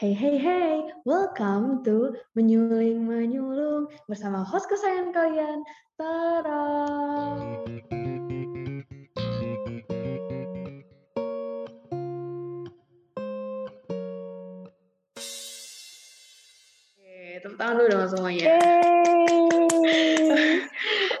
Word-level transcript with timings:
Hey 0.00 0.16
hey 0.16 0.40
hey, 0.40 0.80
welcome 1.04 1.84
to 1.84 2.16
Menyuling 2.32 3.04
Menyulung 3.04 3.84
bersama 4.08 4.40
host 4.40 4.64
kesayangan 4.72 5.12
kalian, 5.12 5.60
Tara. 6.00 6.72
Oke, 16.96 17.44
tepuk 17.44 17.60
tangan 17.60 17.76
dulu 17.76 17.92
dong 17.92 18.08
semuanya. 18.08 18.56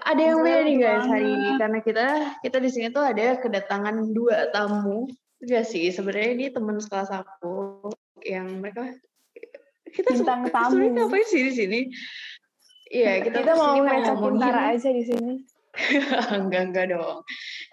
ada 0.08 0.22
yang 0.24 0.40
beda 0.40 0.60
nih 0.64 0.76
guys 0.80 1.04
hari 1.04 1.28
ini 1.28 1.60
karena 1.60 1.84
kita 1.84 2.06
kita 2.40 2.56
di 2.56 2.72
sini 2.72 2.88
tuh 2.88 3.04
ada 3.04 3.36
kedatangan 3.44 4.08
dua 4.16 4.48
tamu. 4.56 5.04
Enggak 5.44 5.68
sih, 5.68 5.92
sebenarnya 5.92 6.32
ini 6.32 6.46
teman 6.48 6.80
sekelas 6.80 7.12
aku 7.12 7.59
yang 8.22 8.60
mereka 8.60 8.94
kita 9.86 10.08
Bintang 10.12 10.46
tamu. 10.48 10.76
sebenarnya 10.76 10.92
ngapain 11.02 11.26
sih 11.26 11.42
di 11.42 11.52
sini? 11.52 11.80
Iya, 12.90 13.22
kita, 13.22 13.36
Kita, 13.40 13.52
mau 13.54 13.78
ngomongin- 13.78 14.74
aja 14.74 14.90
di 14.90 15.04
sini. 15.04 15.32
enggak 16.34 16.62
enggak 16.66 16.86
dong. 16.90 17.22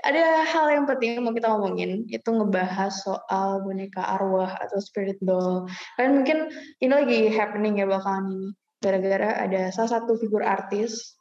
Ada 0.01 0.45
hal 0.45 0.65
yang 0.69 0.85
penting 0.85 1.17
yang 1.17 1.25
mau 1.25 1.33
kita 1.33 1.49
ngomongin 1.49 2.05
itu 2.05 2.29
ngebahas 2.29 2.93
soal 2.93 3.65
boneka 3.65 4.05
arwah 4.05 4.53
atau 4.55 4.77
spirit 4.77 5.17
doll. 5.19 5.65
Kalian 5.97 6.13
mungkin 6.15 6.37
ini 6.77 6.93
lagi 6.93 7.19
happening 7.27 7.77
ya 7.77 7.89
belakangan 7.89 8.29
ini 8.29 8.53
gara-gara 8.77 9.41
ada 9.41 9.73
salah 9.73 9.97
satu 9.97 10.13
figur 10.15 10.41
artis 10.41 11.17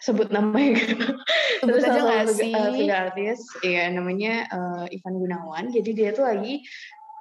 sebut 0.00 0.32
namanya 0.32 0.80
Sebut 1.60 1.68
Terus 1.68 1.84
aja 1.84 1.92
salah 1.94 2.02
nggak 2.02 2.24
satu 2.24 2.32
figur- 2.34 2.56
eh, 2.56 2.64
sih? 2.64 2.76
figur 2.80 2.96
artis 2.96 3.38
iya 3.60 3.82
namanya 3.86 4.32
eh, 4.48 4.84
Ivan 4.90 5.14
Gunawan 5.14 5.64
jadi 5.68 5.90
dia 5.92 6.10
tuh 6.10 6.24
lagi 6.24 6.64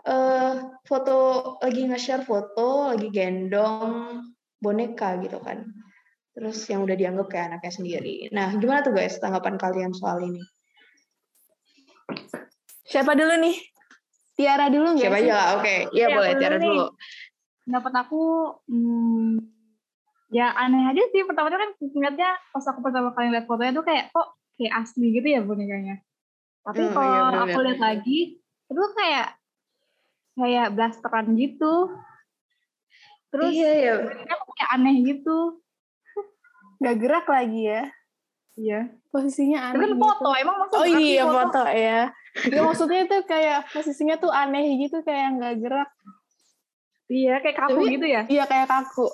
eh 0.02 0.54
foto 0.90 1.16
lagi 1.62 1.82
nge-share 1.86 2.26
foto 2.26 2.90
lagi 2.94 3.08
gendong 3.14 4.22
boneka 4.58 5.22
gitu 5.22 5.38
kan. 5.42 5.62
Terus 6.32 6.64
yang 6.72 6.88
udah 6.88 6.96
dianggap 6.96 7.28
kayak 7.30 7.46
anaknya 7.54 7.72
sendiri. 7.76 8.16
Nah 8.32 8.56
gimana 8.56 8.82
tuh 8.82 8.96
guys 8.96 9.20
tanggapan 9.22 9.60
kalian 9.60 9.92
soal 9.94 10.24
ini? 10.24 10.42
Siapa 12.88 13.14
dulu 13.14 13.36
nih? 13.40 13.56
Tiara 14.36 14.72
dulu 14.72 14.98
nggak 14.98 15.06
siapa 15.06 15.20
aja? 15.22 15.34
Lah 15.34 15.48
oke 15.60 15.76
iya 15.94 16.06
Oke, 16.10 16.16
boleh 16.18 16.32
Tiara 16.40 16.58
dulu. 16.58 16.86
Pendapat 17.68 17.94
aku 18.08 18.24
hmm, 18.72 19.32
ya 20.34 20.48
aneh 20.56 20.84
aja 20.90 21.04
sih. 21.14 21.22
Pertama 21.28 21.52
kan 21.52 21.72
ngeliatnya 21.78 22.32
pas 22.50 22.66
aku 22.66 22.80
pertama 22.82 23.14
kali 23.14 23.28
lihat 23.30 23.46
fotonya 23.46 23.72
tuh 23.76 23.86
kayak 23.86 24.10
kok 24.10 24.28
kayak 24.58 24.74
asli 24.82 25.08
gitu 25.14 25.28
ya 25.30 25.42
bonekanya. 25.46 26.02
Tapi 26.62 26.84
Hmm, 26.90 26.94
kalau 26.94 27.14
iya, 27.34 27.42
aku 27.44 27.60
lihat 27.66 27.80
lagi 27.82 28.20
itu 28.42 28.84
kayak 28.96 29.41
kayak 30.34 30.72
blasteran 30.72 31.36
gitu 31.36 31.92
terus 33.28 33.52
iya 33.52 33.72
iya 33.74 33.94
kayak 34.28 34.70
aneh 34.72 34.96
gitu 35.02 35.60
Nggak 36.78 36.98
gerak 36.98 37.26
lagi 37.28 37.62
ya? 37.64 37.84
iya 38.54 38.80
Posisinya 39.08 39.58
itu 39.62 39.68
aneh 39.70 39.80
kan 39.80 39.90
gitu. 39.94 40.02
foto 40.02 40.30
emang 40.34 40.56
maksudnya 40.58 40.82
Oh 40.82 40.88
iya 40.90 41.24
foto 41.24 41.62
ya. 41.68 42.00
Ya 42.48 42.60
maksudnya 42.60 43.00
itu 43.06 43.18
kayak 43.24 43.60
posisinya 43.70 44.16
tuh 44.18 44.32
aneh 44.32 44.82
gitu 44.82 44.98
kayak 45.02 45.28
nggak 45.38 45.56
gerak. 45.62 45.90
iya 47.06 47.38
kayak 47.38 47.54
kaku 47.56 47.76
Tapi- 47.78 47.94
gitu 47.94 48.06
ya 48.08 48.22
Iya 48.26 48.44
kayak 48.46 48.68
kaku. 48.68 49.08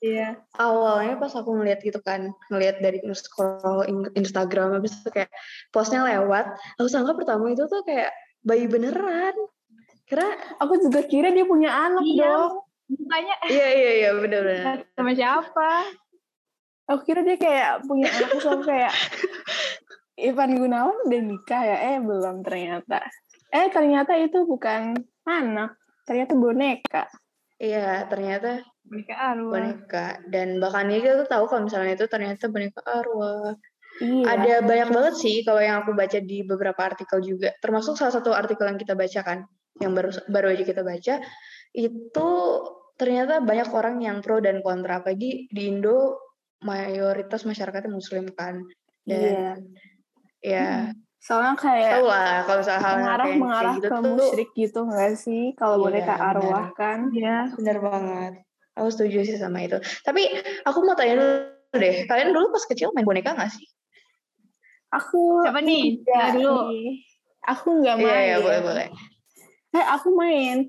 iya 0.00 0.28
awalnya 0.56 1.14
pas 1.14 1.28
aku 1.30 1.50
ngeliat 1.52 1.84
gitu 1.84 2.00
kan 2.00 2.32
ngeliat 2.48 2.80
dari 2.80 3.04
scroll 3.12 3.84
in- 3.84 4.12
Instagram 4.16 4.80
habis 4.80 4.96
itu 4.96 5.12
kayak 5.12 5.28
postnya 5.68 6.08
lewat 6.08 6.46
aku 6.74 6.88
sangka 6.88 7.12
pertama 7.12 7.52
itu 7.52 7.68
tuh 7.68 7.84
kayak 7.84 8.08
bayi 8.40 8.64
beneran 8.64 9.36
kira 10.10 10.26
Aku 10.58 10.74
juga 10.76 11.00
kira 11.02 11.30
dia 11.30 11.46
punya 11.46 11.70
anak 11.70 12.02
Iya. 12.02 12.26
dong. 12.26 12.66
mukanya 12.90 13.34
iya 13.46 13.66
iya 13.70 13.90
iya 13.96 14.10
bener-bener 14.12 14.82
sama 14.92 15.14
siapa 15.14 15.70
Aku 16.84 17.06
kira 17.06 17.22
dia 17.22 17.38
kayak 17.38 17.86
punya 17.86 18.10
anak 18.10 18.34
sama 18.36 18.66
kayak 18.66 18.90
Ivan 20.18 20.52
Gunawan 20.52 20.96
udah 21.06 21.22
nikah 21.22 21.62
ya? 21.62 21.76
Eh 21.86 21.98
belum 21.98 22.42
ternyata. 22.42 22.98
Eh 23.48 23.70
ternyata 23.70 24.12
itu 24.14 24.44
bukan 24.44 24.92
anak, 25.22 25.78
ternyata 26.04 26.34
boneka. 26.34 27.02
iya 27.56 28.04
ternyata 28.04 28.60
boneka 28.82 29.14
arwah 29.14 29.52
boneka 29.52 30.06
dan 30.28 30.56
bahkan 30.58 30.88
dia 30.88 31.12
tuh 31.14 31.24
tahu 31.24 31.44
kalau 31.44 31.62
misalnya 31.64 31.92
itu 31.92 32.04
ternyata 32.04 32.48
boneka 32.48 32.80
arwah 32.82 33.52
Iya. 34.00 34.24
ada 34.26 34.52
banyak 34.64 34.88
banget 34.90 35.14
sih 35.14 35.44
kalau 35.44 35.60
yang 35.60 35.84
aku 35.84 35.92
baca 35.92 36.18
di 36.18 36.40
beberapa 36.40 36.80
artikel 36.80 37.20
juga 37.20 37.52
termasuk 37.60 37.94
salah 37.94 38.10
satu 38.10 38.32
artikel 38.32 38.64
yang 38.64 38.76
kita 38.76 38.96
bacakan 38.96 39.44
yang 39.80 39.92
baru 39.96 40.10
baru 40.28 40.46
aja 40.52 40.64
kita 40.64 40.82
baca 40.84 41.14
itu 41.72 42.28
ternyata 43.00 43.40
banyak 43.40 43.68
orang 43.72 43.96
yang 44.04 44.20
pro 44.20 44.38
dan 44.38 44.60
kontra 44.60 45.00
apalagi 45.00 45.48
di 45.48 45.62
Indo 45.72 46.20
mayoritas 46.60 47.48
masyarakatnya 47.48 47.88
muslim 47.88 48.28
kan 48.36 48.60
dan 49.08 49.64
Iya. 50.40 50.92
ya 50.92 50.92
Soalnya 51.20 51.52
kayak 51.52 52.00
tau 52.00 52.08
lah 52.08 52.48
kalau 52.48 52.58
misalnya 52.64 52.80
hal 52.80 52.94
mengarah 52.96 53.24
kayak, 53.28 53.40
mengarah 53.40 53.60
kayak 53.60 53.76
gitu 53.76 53.88
ke 53.88 53.92
tuh 53.92 54.04
musyrik 54.16 54.50
gitu 54.56 54.78
nggak 54.88 55.12
sih? 55.20 55.42
Kalau 55.52 55.76
Iya, 55.76 55.82
boneka 55.84 56.14
benar. 56.16 56.28
arwah 56.32 56.66
kan? 56.72 56.98
iya 57.12 57.36
bener 57.52 57.76
banget 57.80 58.32
aku 58.72 58.88
setuju 58.88 59.18
sih 59.28 59.36
sama 59.36 59.60
itu 59.60 59.76
tapi 60.00 60.32
aku 60.64 60.78
mau 60.80 60.96
tanya 60.96 61.20
dulu 61.20 61.76
deh 61.76 62.08
kalian 62.08 62.32
dulu 62.32 62.48
pas 62.48 62.64
kecil 62.64 62.88
main 62.96 63.04
boneka 63.04 63.36
nggak 63.36 63.52
sih 63.52 63.68
Aku 64.90 65.46
siapa 65.46 65.62
nih 65.62 66.02
Tiara 66.02 66.34
dulu. 66.34 66.66
Aku 67.46 67.78
nggak 67.78 67.96
iya 68.00 68.10
main. 68.10 68.24
iya 68.26 68.36
boleh 68.42 68.60
boleh 68.64 68.86
Eh 69.70 69.84
aku 69.86 70.08
main. 70.14 70.66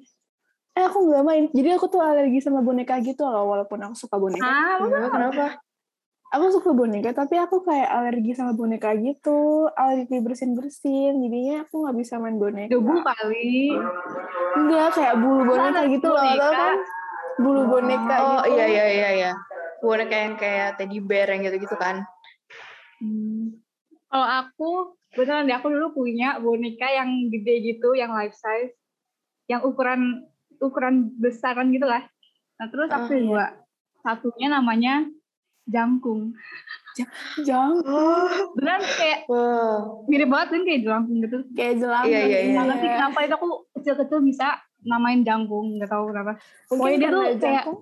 Eh 0.78 0.84
aku 0.86 0.98
nggak 1.10 1.24
main. 1.26 1.44
Jadi 1.52 1.70
aku 1.76 1.86
tuh 1.90 2.02
alergi 2.02 2.40
sama 2.40 2.62
boneka 2.62 3.02
gitu 3.02 3.26
loh. 3.26 3.50
Walaupun 3.50 3.82
aku 3.82 3.96
suka 3.98 4.16
boneka. 4.22 4.46
ah 4.46 4.78
kenapa 4.80 5.08
kenapa 5.10 5.46
Aku 6.32 6.48
suka 6.48 6.72
boneka, 6.72 7.12
tapi 7.12 7.36
aku 7.36 7.60
kayak 7.60 7.92
alergi 7.92 8.32
sama 8.32 8.56
boneka 8.56 8.96
gitu. 8.96 9.68
Alergi 9.76 10.24
bersin 10.24 10.56
bersin. 10.56 11.20
Jadinya 11.20 11.68
aku 11.68 11.84
nggak 11.84 11.96
bisa 12.00 12.24
main 12.24 12.40
boneka. 12.40 12.72
debu 12.72 13.04
kali 13.04 13.76
Enggak 14.56 14.96
kayak 14.96 15.16
bulu 15.20 15.44
boneka 15.44 15.84
alergi 15.84 15.96
gitu 16.00 16.08
loh. 16.08 16.24
boneka? 16.24 16.40
Tau 16.40 16.54
kan? 16.56 16.78
Bulu 17.36 17.62
boneka 17.68 18.16
Oh 18.16 18.32
gitu. 18.32 18.50
iya 18.56 18.66
iya 18.72 18.86
iya 18.88 19.10
iya. 19.12 19.32
Boneka 19.84 20.16
yang 20.16 20.36
kayak 20.40 20.80
teddy 20.80 21.04
bear 21.04 21.28
yang 21.28 21.44
gitu-gitu 21.52 21.76
kan. 21.76 22.08
Hmm. 23.04 23.60
Kalau 24.08 24.28
aku, 24.28 24.72
beneran 25.20 25.52
deh, 25.52 25.56
aku 25.60 25.68
dulu 25.68 25.88
punya 26.00 26.40
boneka 26.40 26.88
yang 26.88 27.28
gede 27.28 27.76
gitu, 27.76 27.92
yang 27.92 28.16
life 28.16 28.36
size, 28.36 28.72
yang 29.52 29.62
ukuran 29.62 30.24
ukuran 30.58 30.96
besaran 31.18 31.68
gitu 31.70 31.84
lah. 31.84 32.08
Nah 32.56 32.68
terus 32.68 32.88
Ah, 32.88 33.04
aku 33.04 33.12
iya. 33.12 33.22
dua, 33.22 33.46
satunya 34.00 34.48
namanya 34.50 35.04
jangkung. 35.66 36.32
Jangan. 37.38 37.82
Beneran 38.56 38.82
kayak 38.94 39.20
Wow. 39.26 40.04
mirip 40.06 40.28
banget 40.28 40.48
kan 40.50 40.62
kayak 40.64 40.82
jangkung 40.82 41.18
gitu. 41.20 41.38
Kayak 41.52 41.74
jelang. 41.78 42.06
Iya, 42.06 42.20
iya, 42.22 42.38
iya. 42.40 42.52
Nggak 42.52 42.66
ngerti 42.66 42.88
kenapa 42.90 43.18
itu 43.22 43.34
aku 43.34 43.50
kecil-kecil 43.74 44.20
bisa 44.22 44.48
namain 44.82 45.22
jangkung, 45.22 45.78
nggak 45.78 45.88
tahu 45.88 46.04
kenapa. 46.10 46.32
Mungkin 46.68 46.70
Pokoknya 46.70 46.98
dia 46.98 47.10
tuh 47.10 47.22
kayak 47.22 47.38
jangkung. 47.38 47.80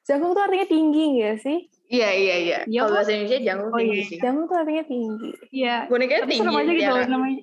Jangkung 0.00 0.30
tuh 0.32 0.42
artinya 0.42 0.66
tinggi 0.66 1.02
nggak 1.12 1.36
sih? 1.38 1.58
Iya 1.88 2.08
iya 2.12 2.34
iya. 2.36 2.58
Iya, 2.64 2.80
Kalau 2.80 2.92
bahasa 2.92 3.10
Indonesia 3.12 3.38
jangkung 3.40 3.70
Oh, 3.70 3.78
tinggi 3.78 3.94
iya. 3.96 4.06
sih. 4.06 4.18
Jangkung 4.18 4.46
tuh 4.46 4.56
artinya 4.56 4.84
tinggi. 4.84 5.30
iya. 5.50 5.76
Bonekanya 5.86 6.20
Tapi 6.20 6.30
tinggi. 6.30 6.42
serem 6.42 6.56
aja 6.56 6.72
gitu 6.72 6.82
Tiara. 6.92 7.06
namanya. 7.06 7.40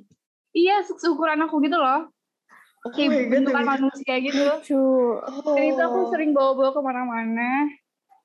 Iya, 0.49 0.75
se- 0.81 0.99
seukuran 0.99 1.39
aku 1.41 1.55
gitu 1.61 1.78
loh. 1.78 2.01
Oh 2.88 2.92
Kayak 2.94 3.09
God, 3.12 3.28
bentukan 3.30 3.59
demi- 3.59 3.72
manusia 3.75 4.14
gitu. 4.18 4.40
Lucu. 4.42 4.84
Dan 5.52 5.64
itu 5.66 5.81
aku 5.81 6.00
Oh. 6.00 6.09
sering 6.09 6.31
bawa-bawa 6.31 6.70
ke 6.72 6.81
mana-mana. 6.81 7.52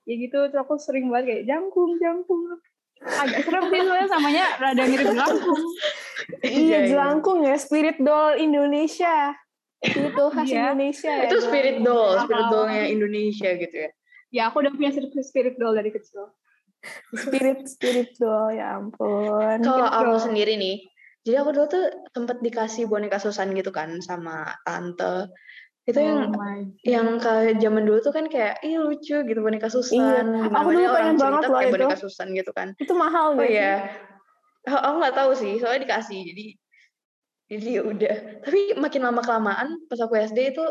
Ya 0.02 0.14
gitu, 0.14 0.38
terus 0.46 0.58
aku 0.58 0.78
sering 0.78 1.06
banget 1.08 1.26
kayak 1.28 1.44
jangkung, 1.48 1.98
jangkung. 1.98 2.42
Agak 3.02 3.42
serem 3.42 3.66
sih 3.66 3.82
soalnya 3.82 4.06
samanya 4.08 4.44
rada 4.56 4.82
mirip 4.84 5.10
jangkung. 5.10 5.62
Iya, 6.40 6.78
jelangkung 6.86 7.38
ya, 7.42 7.54
spirit 7.56 7.98
doll 7.98 8.34
Indonesia. 8.36 9.34
Itu 9.80 10.24
khas 10.30 10.46
Iya. 10.46 10.70
Indonesia 10.70 11.10
ya. 11.10 11.26
Itu 11.26 11.38
spirit 11.40 11.82
doll, 11.82 12.14
spirit 12.20 12.46
dollnya 12.48 12.84
Indonesia 12.86 13.50
gitu 13.52 13.76
ya. 13.76 13.90
Ya 14.30 14.42
aku 14.46 14.62
udah 14.62 14.70
punya 14.70 14.90
spirit, 14.90 15.10
spirit 15.20 15.54
doll 15.56 15.74
dari 15.74 15.90
kecil. 15.90 16.30
Spirit 17.12 17.66
spirit 17.66 18.14
doll, 18.16 18.50
ya 18.50 18.74
ampun. 18.74 19.58
Kalau 19.60 19.86
aku 19.86 20.18
sendiri 20.20 20.54
nih, 20.54 20.86
jadi 21.22 21.36
aku 21.42 21.50
dulu 21.54 21.66
tuh 21.70 21.84
sempet 22.10 22.38
dikasih 22.42 22.90
boneka 22.90 23.18
Susan 23.22 23.54
gitu 23.54 23.70
kan 23.70 24.02
sama 24.02 24.58
tante. 24.66 25.30
Itu 25.82 25.98
yang 25.98 26.30
Oh 26.30 26.38
God. 26.38 26.66
yang 26.82 27.08
ke 27.18 27.58
zaman 27.58 27.82
dulu 27.86 27.98
tuh 28.02 28.14
kan 28.14 28.26
kayak 28.30 28.62
ih 28.62 28.78
lucu 28.78 29.22
gitu 29.22 29.40
boneka 29.42 29.70
Susan. 29.70 29.98
Iya, 29.98 30.50
aku 30.54 30.68
dulu 30.74 30.88
pengen 30.94 31.16
banget 31.18 31.42
loh 31.50 31.60
itu. 31.62 31.70
boneka 31.74 31.96
Susan 31.98 32.28
gitu 32.34 32.50
kan. 32.54 32.74
Itu 32.78 32.94
mahal 32.94 33.38
Oh 33.38 33.42
sih? 33.42 33.54
iya. 33.54 33.74
Oh, 34.70 34.78
aku 34.78 34.96
nggak 35.02 35.16
tahu 35.18 35.30
sih, 35.34 35.58
soalnya 35.58 35.90
dikasih. 35.90 36.20
Jadi 36.22 36.46
jadi 37.50 37.68
ya 37.78 37.82
udah. 37.84 38.16
Tapi 38.46 38.60
makin 38.78 39.02
lama 39.02 39.20
kelamaan 39.22 39.68
pas 39.90 39.98
aku 39.98 40.14
SD 40.16 40.54
itu 40.54 40.64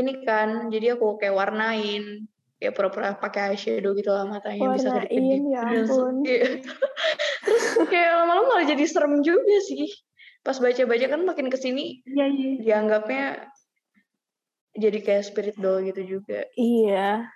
ini 0.00 0.24
kan, 0.24 0.72
jadi 0.72 0.96
aku 0.98 1.20
kayak 1.20 1.36
warnain, 1.36 2.24
kayak 2.60 2.72
pura-pura 2.78 3.12
pakai 3.18 3.52
eyeshadow 3.52 3.92
gitu 3.98 4.10
lah 4.14 4.24
matanya 4.24 4.72
bisa 4.74 4.88
kedip-kedip. 4.88 5.20
Warnain, 5.20 5.44
ya 5.50 5.62
Terus, 5.68 5.88
ampun. 5.90 6.14
iya. 6.24 6.44
Terus 7.44 7.64
kayak 7.90 8.12
lama-lama 8.24 8.44
malah 8.54 8.64
jadi 8.66 8.84
serem 8.88 9.14
juga 9.20 9.56
sih. 9.68 9.90
Pas 10.44 10.56
baca-baca 10.60 11.06
kan 11.08 11.20
makin 11.24 11.48
ke 11.48 11.56
sini 11.56 12.04
Iya, 12.04 12.26
iya. 12.28 12.50
dianggapnya 12.60 13.48
jadi 14.74 14.98
kayak 15.02 15.24
spirit 15.24 15.56
doll 15.58 15.82
gitu 15.86 16.18
juga. 16.18 16.46
Iya. 16.58 17.28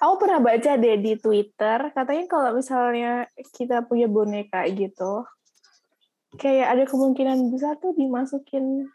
Aku 0.00 0.16
pernah 0.16 0.40
baca 0.40 0.80
deh 0.80 0.96
di 0.96 1.20
Twitter, 1.20 1.92
katanya 1.92 2.24
kalau 2.24 2.56
misalnya 2.56 3.28
kita 3.52 3.84
punya 3.84 4.08
boneka 4.08 4.64
gitu, 4.72 5.28
kayak 6.40 6.72
ada 6.72 6.84
kemungkinan 6.88 7.52
besar 7.52 7.76
tuh 7.76 7.92
dimasukin 7.92 8.88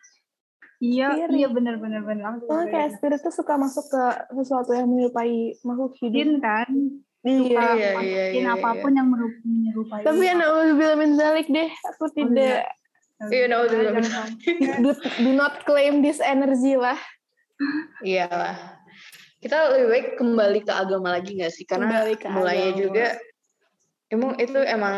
Iya, 0.84 1.08
Spirit. 1.16 1.32
iya 1.34 1.48
benar 1.48 1.76
benar 1.80 2.02
benar. 2.04 2.44
Soalnya 2.44 2.68
kayak 2.68 2.90
spirit 3.00 3.20
tuh 3.24 3.32
suka 3.32 3.56
masuk 3.56 3.88
ke 3.88 4.04
sesuatu 4.36 4.76
yang 4.76 4.92
menyerupai 4.92 5.56
makhluk 5.64 5.96
hidup. 5.96 6.12
Jin 6.14 6.32
kan, 6.38 6.68
Iya. 7.24 7.40
Iya, 7.56 7.64
iya, 7.72 7.90
masukin 7.96 8.44
iya, 8.44 8.52
apa 8.52 8.70
pun 8.84 8.92
yang 8.92 9.08
meru- 9.08 9.40
menyerupai. 9.48 10.04
Tapi 10.04 10.22
ya 10.22 10.34
nauzubillah 10.36 10.98
min 11.00 11.12
zalik 11.16 11.48
deh, 11.48 11.70
aku 11.88 12.06
tidak 12.12 12.68
Iya, 13.24 13.48
min 13.48 14.04
Jangan 14.04 14.04
do, 14.84 14.92
do 14.92 15.32
not 15.32 15.64
claim 15.64 16.04
this 16.04 16.20
energy 16.20 16.76
lah. 16.76 17.00
Iyalah. 18.04 18.84
Kita 19.40 19.72
lebih 19.72 19.88
baik 19.88 20.08
kembali 20.16 20.60
ke 20.64 20.72
agama 20.72 21.16
lagi 21.16 21.40
nggak 21.40 21.52
sih? 21.52 21.64
Karena 21.64 21.88
Kembali 21.88 22.16
ke 22.16 22.28
mulainya 22.28 22.72
agama. 22.72 22.82
juga 22.84 23.06
emang 24.08 24.32
itu 24.36 24.60
emang 24.60 24.96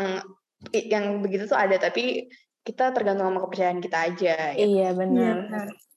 yang 0.74 1.22
begitu 1.22 1.46
tuh 1.46 1.58
ada 1.58 1.78
tapi 1.78 2.26
kita 2.66 2.90
tergantung 2.92 3.30
sama 3.30 3.40
kepercayaan 3.46 3.80
kita 3.80 3.98
aja 4.10 4.34
ya. 4.34 4.50
Iya 4.58 4.66
Iya, 4.66 4.88
benar. 4.98 5.36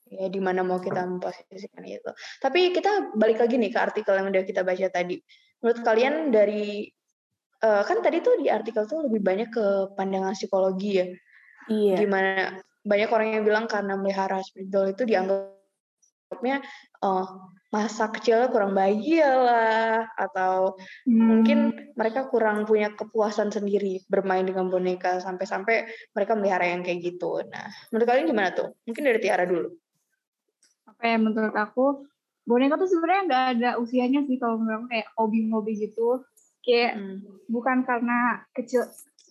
ya 0.09 0.25
di 0.25 0.41
mana 0.41 0.65
mau 0.65 0.81
kita 0.81 1.05
memposisikan 1.05 1.85
itu. 1.85 2.09
Tapi 2.41 2.73
kita 2.73 3.13
balik 3.13 3.41
lagi 3.41 3.61
nih 3.61 3.69
ke 3.69 3.77
artikel 3.77 4.13
yang 4.17 4.29
udah 4.29 4.41
kita 4.45 4.61
baca 4.65 4.87
tadi. 4.89 5.17
Menurut 5.61 5.79
kalian 5.85 6.33
dari 6.33 6.85
eh, 7.61 7.83
kan 7.85 7.97
tadi 8.01 8.17
tuh 8.21 8.41
di 8.41 8.49
artikel 8.49 8.89
tuh 8.89 9.05
lebih 9.05 9.21
banyak 9.21 9.49
ke 9.53 9.65
pandangan 9.97 10.33
psikologi 10.33 10.91
ya. 10.97 11.07
Iya. 11.69 11.95
Gimana 12.05 12.57
banyak 12.85 13.09
orang 13.11 13.27
yang 13.37 13.43
bilang 13.45 13.65
karena 13.69 13.93
melihara 13.99 14.41
spirit 14.41 14.69
doll 14.73 14.89
itu 14.93 15.03
dianggapnya 16.29 16.61
eh, 17.01 17.25
masa 17.69 18.09
kecilnya 18.09 18.49
kurang 18.49 18.73
bahagia 18.73 19.29
lah 19.29 20.05
atau 20.17 20.77
Hmm. 21.05 21.21
mungkin 21.21 21.57
mereka 21.93 22.29
kurang 22.29 22.65
punya 22.65 22.93
kepuasan 22.93 23.49
sendiri 23.49 24.01
bermain 24.05 24.45
dengan 24.45 24.69
boneka 24.69 25.21
sampai-sampai 25.21 25.85
mereka 26.13 26.33
melihara 26.33 26.65
yang 26.65 26.81
kayak 26.81 27.01
gitu. 27.13 27.41
Nah, 27.45 27.69
menurut 27.89 28.05
kalian 28.05 28.29
gimana 28.29 28.49
tuh? 28.53 28.73
Mungkin 28.85 29.03
dari 29.05 29.19
Tiara 29.19 29.45
dulu. 29.45 29.69
apa 30.89 31.05
ya 31.05 31.15
menurut 31.15 31.55
aku 31.55 32.03
boneka 32.43 32.75
tuh 32.75 32.89
sebenarnya 32.91 33.23
nggak 33.23 33.45
ada 33.55 33.69
usianya 33.79 34.25
sih 34.27 34.35
kalau 34.35 34.59
menurut 34.59 34.83
aku 34.83 34.87
kayak 34.91 35.07
hobi-hobi 35.15 35.73
gitu 35.79 36.25
kayak 36.59 36.97
Hmm. 36.99 37.23
bukan 37.47 37.87
karena 37.87 38.43
kecil 38.51 38.83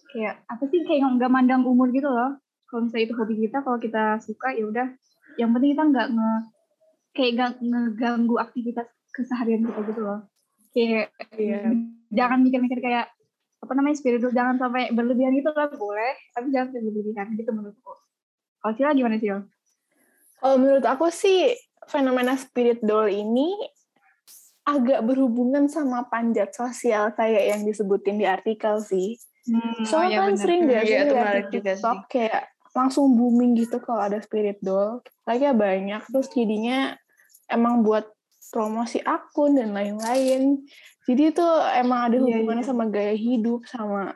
kayak 0.09 0.41
apa 0.49 0.65
sih 0.73 0.81
kayak 0.89 1.05
nggak 1.05 1.29
mandang 1.29 1.69
umur 1.69 1.93
gitu 1.93 2.09
loh 2.09 2.41
kalau 2.65 2.89
misalnya 2.89 3.05
itu 3.05 3.15
hobi 3.21 3.35
kita 3.45 3.61
kalau 3.61 3.77
kita 3.77 4.17
suka 4.25 4.57
ya 4.57 4.65
udah 4.65 4.89
yang 5.37 5.53
penting 5.53 5.77
kita 5.77 5.85
nggak 5.93 6.09
nge 6.09 6.33
kayak 7.19 7.31
nggak 7.35 7.53
ngeganggu 7.59 8.39
aktivitas 8.39 8.87
keseharian 9.11 9.67
kita 9.67 9.81
gitu 9.91 10.01
loh 10.07 10.21
kayak 10.71 11.11
Iya. 11.35 11.75
jangan 12.15 12.39
mikir-mikir 12.47 12.79
kayak 12.79 13.11
apa 13.59 13.73
namanya 13.75 13.99
spiritual 13.99 14.31
jangan 14.31 14.55
sampai 14.55 14.95
berlebihan 14.95 15.35
gitu 15.35 15.51
lah 15.51 15.67
boleh 15.67 16.15
tapi 16.31 16.55
jangan 16.55 16.71
sampai 16.71 16.83
berlebihan 16.87 17.27
gitu 17.35 17.51
menurutku 17.51 17.93
kalau 18.63 18.73
Cila 18.79 18.95
gimana 18.95 19.19
sih 19.19 19.35
Kalau 20.39 20.55
menurut 20.55 20.87
aku 20.87 21.11
sih 21.11 21.51
fenomena 21.91 22.39
spirit 22.39 22.79
doll 22.79 23.11
ini 23.11 23.59
agak 24.63 25.01
berhubungan 25.03 25.67
sama 25.67 26.07
panjat 26.07 26.53
sosial 26.55 27.11
kayak 27.17 27.57
yang 27.57 27.61
disebutin 27.65 28.21
di 28.21 28.27
artikel 28.29 28.79
sih. 28.85 29.17
Hmm, 29.49 29.83
Soalnya 29.83 30.29
kan 30.29 30.37
sering 30.37 30.69
Hmm, 30.69 30.71
gak 30.77 30.85
sih 30.85 30.93
iya, 30.93 31.01
itu 31.09 31.15
lihat 31.17 31.25
menarik 31.25 31.47
di 31.49 31.59
TikTok 31.65 31.99
kayak 32.13 32.43
langsung 32.77 33.17
booming 33.17 33.57
gitu 33.57 33.81
kalau 33.81 34.05
ada 34.05 34.21
spirit 34.21 34.61
doll. 34.61 35.01
Lagi 35.25 35.49
banyak 35.49 36.03
terus 36.13 36.29
jadinya 36.31 36.95
emang 37.49 37.83
buat 37.83 38.07
promosi 38.49 39.03
akun 39.03 39.57
dan 39.57 39.77
lain-lain. 39.77 40.65
Jadi 41.05 41.23
itu 41.33 41.45
emang 41.75 42.09
ada 42.09 42.17
Iya, 42.17 42.25
hubungannya 42.25 42.65
iya. 42.65 42.69
sama 42.69 42.85
gaya 42.89 43.13
hidup 43.13 43.65
sama 43.65 44.13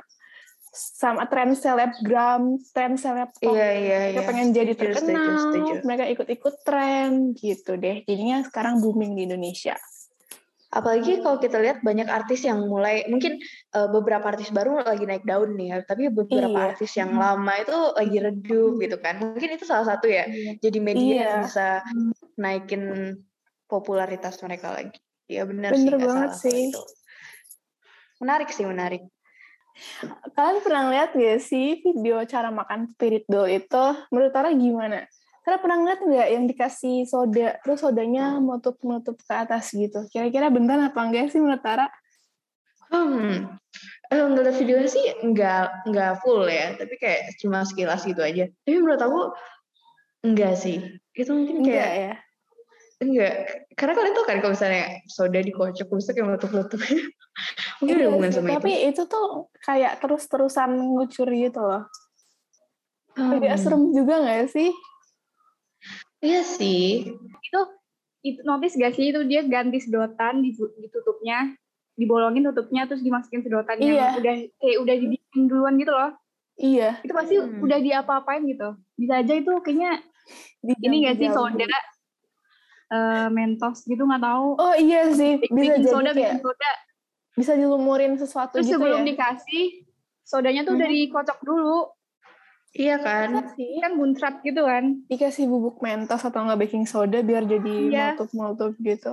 sama 0.72 1.28
tren 1.28 1.52
selebgram, 1.52 2.56
tren 2.72 2.96
seleb 2.96 3.28
Iya, 3.44 3.68
iya, 3.76 3.96
mereka 4.08 4.20
iya. 4.24 4.28
pengen 4.28 4.48
jadi 4.56 4.72
Setuju, 4.72 4.88
setuju, 4.88 4.96
terkenal, 5.04 5.36
setuju. 5.36 5.72
mereka 5.84 6.04
ikut-ikut 6.08 6.54
tren 6.64 7.10
gitu 7.36 7.72
deh. 7.76 8.00
Jadinya 8.08 8.40
sekarang 8.40 8.80
booming 8.80 9.12
di 9.12 9.28
Indonesia. 9.28 9.76
Apalagi 10.72 11.20
kalau 11.20 11.36
kita 11.36 11.60
lihat 11.60 11.84
banyak 11.84 12.08
artis 12.08 12.48
yang 12.48 12.64
mulai 12.64 13.04
mungkin 13.04 13.36
eh, 13.76 13.88
beberapa 13.92 14.24
artis 14.32 14.48
baru 14.48 14.80
lagi 14.80 15.04
naik 15.04 15.28
daun 15.28 15.52
nih 15.60 15.76
ya, 15.76 15.78
tapi 15.84 16.08
beberapa 16.08 16.48
Iya. 16.56 16.68
artis 16.72 16.92
yang 16.96 17.12
lama 17.12 17.52
itu 17.60 17.76
lagi 17.92 18.16
redup 18.24 18.72
gitu 18.80 18.96
kan. 18.96 19.20
Mungkin 19.20 19.48
itu 19.52 19.68
salah 19.68 19.84
satu 19.84 20.08
ya. 20.08 20.24
Jadi 20.56 20.78
media 20.80 21.04
yang 21.04 21.12
Iya. 21.12 21.32
bisa 21.44 21.68
naikin 22.42 22.82
popularitas 23.70 24.42
mereka 24.42 24.74
lagi. 24.74 24.98
Iya 25.30 25.46
benar 25.46 25.70
sih. 25.72 25.86
Bener 25.86 25.96
banget 26.02 26.30
kalau 26.34 26.42
sih. 26.42 26.58
itu. 26.68 26.82
Menarik 28.18 28.48
sih, 28.50 28.66
menarik. 28.66 29.02
Kalian 30.36 30.60
pernah 30.60 30.84
lihat 30.92 31.16
gak 31.16 31.40
sih 31.40 31.80
video 31.80 32.20
cara 32.28 32.52
makan 32.52 32.92
spirit 32.92 33.24
doll 33.24 33.48
itu? 33.48 33.86
Menurut 34.12 34.32
Tara 34.34 34.52
gimana? 34.52 35.08
Tara 35.42 35.58
pernah 35.58 35.82
ngeliat 35.82 36.00
nggak 36.06 36.28
yang 36.38 36.44
dikasih 36.46 37.02
soda, 37.02 37.58
terus 37.66 37.82
sodanya 37.82 38.38
menutup-menutup 38.38 39.18
ke 39.18 39.34
atas 39.34 39.74
gitu? 39.74 40.06
Kira-kira 40.06 40.54
bentar 40.54 40.78
apa 40.78 41.02
enggak 41.02 41.34
sih 41.34 41.42
menurut 41.42 41.64
Tara? 41.64 41.90
Hmm. 42.92 43.58
Eh, 44.12 44.22
ngeliat 44.22 44.54
videonya 44.54 44.86
sih 44.92 45.02
nggak 45.02 45.90
nggak 45.90 46.12
full 46.22 46.46
ya, 46.46 46.78
tapi 46.78 46.94
kayak 46.94 47.34
cuma 47.42 47.66
sekilas 47.66 48.06
gitu 48.06 48.22
aja. 48.22 48.46
Tapi 48.62 48.76
menurut 48.78 49.02
aku 49.02 49.20
enggak 50.22 50.54
sih. 50.54 50.78
Itu 51.10 51.34
mungkin 51.34 51.66
Enggak 51.66 51.74
kayak 51.74 51.92
ya? 51.96 52.14
Enggak, 53.02 53.34
karena 53.74 53.92
kalian 53.92 54.14
tuh 54.14 54.24
kan 54.24 54.36
kalau 54.38 54.52
misalnya 54.54 54.84
soda 55.10 55.40
dikocok 55.42 55.86
terus 55.90 56.06
kayak 56.06 56.22
meletup-letup. 56.24 56.78
Mungkin 57.82 57.94
ada 57.94 57.98
Iya 57.98 58.08
hubungan 58.14 58.30
sama 58.30 58.46
tapi 58.54 58.72
itu. 58.72 58.86
itu 58.94 59.02
tuh 59.10 59.26
kayak 59.60 59.98
terus-terusan 59.98 60.70
ngucur 60.70 61.26
gitu 61.28 61.58
loh. 61.58 61.82
Agak 63.12 63.42
Hmm, 63.50 63.60
serem 63.60 63.82
juga 63.90 64.14
nggak 64.18 64.48
sih? 64.48 64.70
Iya 66.22 66.40
sih. 66.46 67.10
itu 67.42 67.60
itu 68.22 68.38
notice 68.46 68.78
gak 68.78 68.94
sih 68.94 69.10
itu 69.10 69.18
dia 69.26 69.42
ganti 69.42 69.82
sedotan 69.82 70.38
di- 70.40 70.54
ditutupnya 70.54 71.58
dibolongin 71.92 72.46
tutupnya 72.46 72.86
terus 72.86 73.02
dimasukin 73.02 73.42
sedotan 73.42 73.82
yang 73.82 73.98
Iya. 73.98 74.08
udah 74.14 74.34
kayak 74.56 74.78
udah 74.78 74.94
dibikin 74.94 75.40
duluan 75.50 75.74
gitu 75.74 75.90
loh 75.90 76.14
Iya. 76.54 77.02
itu 77.02 77.10
pasti 77.10 77.34
Hmm. 77.34 77.58
udah 77.58 77.82
diapa-apain 77.82 78.46
gitu 78.46 78.78
bisa 78.94 79.18
aja 79.18 79.34
itu 79.34 79.50
kayaknya 79.60 79.98
di 80.62 80.72
ini 80.78 81.02
gak 81.02 81.18
sih 81.18 81.28
soda 81.28 81.66
eh, 82.92 83.26
mentos 83.28 83.82
gitu 83.82 84.04
nggak 84.04 84.20
tahu 84.20 84.48
Oh 84.54 84.74
iya 84.74 85.08
sih, 85.08 85.40
bisa 85.40 85.50
baking 85.50 85.80
jadi 85.80 85.88
soda 85.88 86.10
kayak 86.10 86.14
baking 86.14 86.42
soda 86.42 86.70
bisa 87.32 87.52
dilumurin 87.56 88.14
sesuatu 88.14 88.52
terus 88.54 88.68
gitu 88.68 88.76
sebelum 88.76 89.00
ya. 89.00 89.06
dikasih 89.08 89.64
sodanya 90.22 90.62
tuh 90.62 90.76
udah 90.76 90.84
Mhm. 90.86 90.96
dikocok 91.00 91.38
dulu 91.40 91.80
Iya 92.72 92.96
kan? 92.98 93.52
Sih. 93.52 93.76
kan 93.78 93.92
muncrat 93.92 94.40
gitu 94.40 94.64
kan 94.64 95.04
Dikasih 95.04 95.44
bubuk 95.44 95.80
mentos 95.80 96.20
atau 96.20 96.40
nggak 96.40 96.56
baking 96.58 96.84
soda 96.84 97.20
biar 97.20 97.44
jadi 97.44 97.68
Iya. 97.68 98.04
meletup-meletup 98.16 98.72
gitu. 98.78 99.12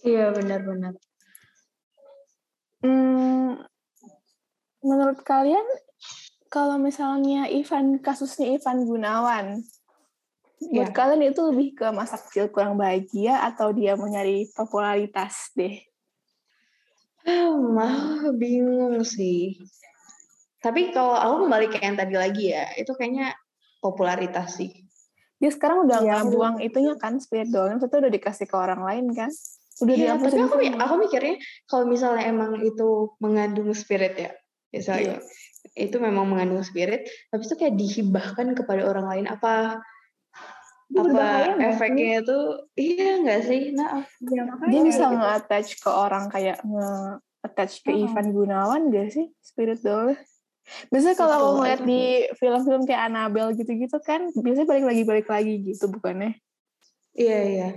Iya 0.00 0.32
benar-benar. 0.32 0.96
Hmm, 2.78 3.58
menurut 4.80 5.20
kalian 5.20 5.66
kalau 6.48 6.78
misalnya 6.78 7.44
Ivan 7.44 7.98
kasusnya 7.98 8.54
Ivan 8.54 8.86
Gunawan, 8.86 9.46
buat 10.58 10.90
Iya. 10.90 10.94
kalian 10.94 11.22
itu 11.30 11.40
lebih 11.54 11.68
ke 11.78 11.86
masa 11.94 12.18
kecil 12.18 12.50
kurang 12.50 12.74
bahagia 12.74 13.46
atau 13.46 13.70
dia 13.70 13.94
mau 13.94 14.10
nyari 14.10 14.50
popularitas 14.52 15.54
deh? 15.54 15.78
Ah, 17.22 17.54
mah 17.54 18.32
bingung 18.34 19.02
sih. 19.06 19.58
Tapi 20.58 20.90
kalau 20.90 21.14
aku 21.14 21.46
kembali 21.46 21.66
ke 21.70 21.78
yang 21.78 21.94
tadi 21.94 22.14
lagi 22.18 22.50
ya, 22.50 22.66
itu 22.74 22.90
kayaknya 22.98 23.30
popularitas 23.78 24.58
sih. 24.58 24.74
Dia 25.38 25.54
sekarang 25.54 25.86
udah 25.86 26.02
Iya, 26.02 26.12
nggak 26.18 26.26
buang 26.34 26.56
itunya 26.58 26.98
kan 26.98 27.22
spirit 27.22 27.54
dollnya, 27.54 27.78
itu 27.78 27.86
udah 27.86 28.10
dikasih 28.10 28.46
ke 28.50 28.56
orang 28.58 28.82
lain 28.82 29.06
kan? 29.14 29.30
Udah 29.78 29.94
Iya, 29.94 30.18
tapi 30.18 30.42
aku 30.42 30.58
aku 30.58 30.94
mikirnya 30.98 31.38
kalau 31.70 31.86
misalnya 31.86 32.26
emang 32.26 32.58
itu 32.58 33.14
mengandung 33.22 33.70
spirit 33.70 34.18
ya, 34.18 34.34
misalnya 34.74 35.22
itu 35.78 35.94
memang 36.02 36.26
mengandung 36.26 36.66
spirit, 36.66 37.06
tapi 37.30 37.46
itu 37.46 37.54
kayak 37.54 37.78
dihibahkan 37.78 38.58
kepada 38.58 38.82
orang 38.90 39.06
lain 39.06 39.26
apa 39.30 39.78
apa 40.88 41.28
efeknya 41.60 42.24
itu 42.24 42.38
iya 42.74 43.20
nggak 43.20 43.40
sih? 43.44 43.62
Nah, 43.72 44.02
ya, 44.24 44.42
Dia 44.66 44.80
bisa 44.80 45.04
gitu. 45.04 45.16
nge-attach 45.16 45.68
ke 45.76 45.90
orang 45.90 46.24
kayak 46.28 46.64
nge-attach 46.64 47.72
ke 47.82 47.90
Oh. 47.92 48.02
Ivan 48.08 48.26
Gunawan 48.32 48.82
gak 48.88 49.12
sih 49.12 49.28
spirit 49.38 49.80
doll? 49.80 50.16
Biasanya 50.88 51.16
kalau 51.16 51.34
aku 51.34 51.50
ngeliat 51.60 51.80
di 51.82 52.02
film-film 52.36 52.84
kayak 52.84 53.08
Annabelle 53.08 53.52
gitu-gitu 53.52 53.96
kan, 54.00 54.28
biasanya 54.34 54.64
balik 54.66 54.84
lagi 54.84 55.02
balik 55.02 55.28
lagi 55.28 55.54
gitu 55.64 55.88
bukannya? 55.88 56.36
iya 57.12 57.38
iya. 57.42 57.68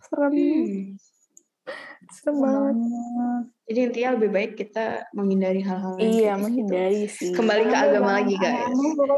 Serem, 0.00 0.32
Hmm. 0.32 0.96
serem 2.10 2.36
banget. 2.38 2.76
Jadi 3.64 3.78
intinya 3.82 4.10
lebih 4.18 4.30
baik 4.30 4.52
kita 4.54 5.06
menghindari 5.10 5.60
hal-hal 5.60 5.94
yang 5.96 6.02
Iya, 6.02 6.10
kayak 6.10 6.28
gitu. 6.28 6.42
menghindari 6.42 7.02
sih. 7.06 7.32
Kembali 7.32 7.62
ke 7.64 7.76
agama 7.78 8.10
lagi 8.16 8.34
guys. 8.34 8.68